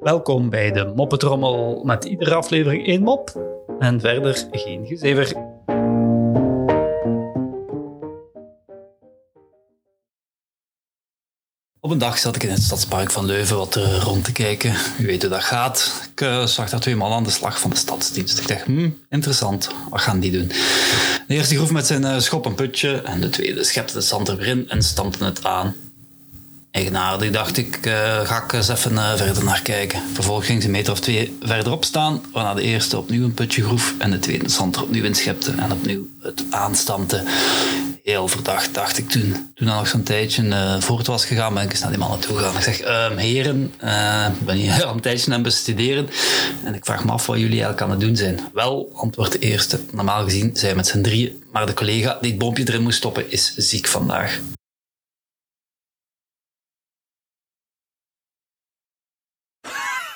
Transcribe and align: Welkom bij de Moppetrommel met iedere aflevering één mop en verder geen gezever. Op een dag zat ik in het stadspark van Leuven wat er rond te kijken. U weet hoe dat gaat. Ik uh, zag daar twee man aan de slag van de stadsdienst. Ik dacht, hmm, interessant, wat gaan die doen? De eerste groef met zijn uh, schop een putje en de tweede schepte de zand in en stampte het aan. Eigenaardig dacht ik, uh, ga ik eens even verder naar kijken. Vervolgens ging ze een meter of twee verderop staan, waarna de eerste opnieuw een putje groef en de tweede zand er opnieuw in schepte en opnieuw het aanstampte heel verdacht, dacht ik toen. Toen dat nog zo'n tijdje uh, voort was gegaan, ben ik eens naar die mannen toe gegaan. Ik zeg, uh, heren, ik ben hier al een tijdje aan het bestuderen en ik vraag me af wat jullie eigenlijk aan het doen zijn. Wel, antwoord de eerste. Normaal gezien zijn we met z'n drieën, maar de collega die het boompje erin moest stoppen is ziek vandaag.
Welkom 0.00 0.50
bij 0.50 0.72
de 0.72 0.92
Moppetrommel 0.96 1.82
met 1.84 2.04
iedere 2.04 2.34
aflevering 2.34 2.86
één 2.86 3.02
mop 3.02 3.40
en 3.78 4.00
verder 4.00 4.46
geen 4.50 4.86
gezever. 4.86 5.32
Op 11.80 11.90
een 11.90 11.98
dag 11.98 12.18
zat 12.18 12.36
ik 12.36 12.42
in 12.42 12.50
het 12.50 12.62
stadspark 12.62 13.10
van 13.10 13.24
Leuven 13.24 13.56
wat 13.56 13.74
er 13.74 13.98
rond 13.98 14.24
te 14.24 14.32
kijken. 14.32 14.74
U 15.00 15.06
weet 15.06 15.22
hoe 15.22 15.30
dat 15.30 15.42
gaat. 15.42 16.08
Ik 16.12 16.20
uh, 16.20 16.46
zag 16.46 16.70
daar 16.70 16.80
twee 16.80 16.96
man 16.96 17.12
aan 17.12 17.24
de 17.24 17.30
slag 17.30 17.60
van 17.60 17.70
de 17.70 17.76
stadsdienst. 17.76 18.38
Ik 18.38 18.48
dacht, 18.48 18.64
hmm, 18.64 18.98
interessant, 19.08 19.70
wat 19.90 20.00
gaan 20.00 20.20
die 20.20 20.30
doen? 20.30 20.48
De 21.26 21.34
eerste 21.34 21.56
groef 21.56 21.70
met 21.70 21.86
zijn 21.86 22.02
uh, 22.02 22.18
schop 22.18 22.46
een 22.46 22.54
putje 22.54 23.02
en 23.02 23.20
de 23.20 23.30
tweede 23.30 23.64
schepte 23.64 23.92
de 23.92 24.00
zand 24.00 24.28
in 24.28 24.68
en 24.68 24.82
stampte 24.82 25.24
het 25.24 25.44
aan. 25.44 25.74
Eigenaardig 26.74 27.30
dacht 27.30 27.56
ik, 27.56 27.86
uh, 27.86 28.20
ga 28.20 28.42
ik 28.42 28.52
eens 28.52 28.68
even 28.68 29.16
verder 29.16 29.44
naar 29.44 29.62
kijken. 29.62 30.02
Vervolgens 30.12 30.46
ging 30.46 30.60
ze 30.60 30.66
een 30.66 30.72
meter 30.72 30.92
of 30.92 31.00
twee 31.00 31.36
verderop 31.40 31.84
staan, 31.84 32.22
waarna 32.32 32.54
de 32.54 32.62
eerste 32.62 32.98
opnieuw 32.98 33.24
een 33.24 33.34
putje 33.34 33.62
groef 33.62 33.94
en 33.98 34.10
de 34.10 34.18
tweede 34.18 34.48
zand 34.48 34.76
er 34.76 34.82
opnieuw 34.82 35.04
in 35.04 35.14
schepte 35.14 35.52
en 35.58 35.72
opnieuw 35.72 36.06
het 36.20 36.44
aanstampte 36.50 37.22
heel 38.02 38.28
verdacht, 38.28 38.74
dacht 38.74 38.98
ik 38.98 39.08
toen. 39.08 39.32
Toen 39.54 39.66
dat 39.66 39.76
nog 39.76 39.88
zo'n 39.88 40.02
tijdje 40.02 40.42
uh, 40.42 40.80
voort 40.80 41.06
was 41.06 41.24
gegaan, 41.24 41.54
ben 41.54 41.62
ik 41.62 41.70
eens 41.70 41.80
naar 41.80 41.90
die 41.90 41.98
mannen 41.98 42.20
toe 42.20 42.36
gegaan. 42.36 42.56
Ik 42.56 42.62
zeg, 42.62 42.82
uh, 42.82 43.16
heren, 43.16 43.64
ik 44.40 44.46
ben 44.46 44.56
hier 44.56 44.84
al 44.84 44.94
een 44.94 45.00
tijdje 45.00 45.26
aan 45.26 45.32
het 45.32 45.42
bestuderen 45.42 46.08
en 46.64 46.74
ik 46.74 46.84
vraag 46.84 47.04
me 47.04 47.12
af 47.12 47.26
wat 47.26 47.36
jullie 47.36 47.62
eigenlijk 47.62 47.82
aan 47.82 47.90
het 47.90 48.00
doen 48.00 48.16
zijn. 48.16 48.40
Wel, 48.52 48.90
antwoord 48.94 49.32
de 49.32 49.38
eerste. 49.38 49.80
Normaal 49.92 50.24
gezien 50.24 50.50
zijn 50.56 50.70
we 50.70 50.76
met 50.76 50.86
z'n 50.86 51.00
drieën, 51.00 51.44
maar 51.52 51.66
de 51.66 51.74
collega 51.74 52.18
die 52.20 52.30
het 52.30 52.38
boompje 52.38 52.68
erin 52.68 52.82
moest 52.82 52.96
stoppen 52.96 53.30
is 53.30 53.54
ziek 53.56 53.86
vandaag. 53.86 54.40